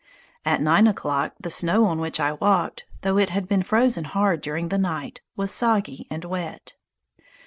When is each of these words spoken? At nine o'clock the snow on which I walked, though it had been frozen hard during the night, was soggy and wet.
At 0.43 0.63
nine 0.63 0.87
o'clock 0.87 1.35
the 1.39 1.51
snow 1.51 1.85
on 1.85 1.99
which 1.99 2.19
I 2.19 2.31
walked, 2.31 2.85
though 3.03 3.19
it 3.19 3.29
had 3.29 3.47
been 3.47 3.61
frozen 3.61 4.05
hard 4.05 4.41
during 4.41 4.69
the 4.69 4.79
night, 4.79 5.21
was 5.37 5.51
soggy 5.51 6.07
and 6.09 6.25
wet. 6.25 6.73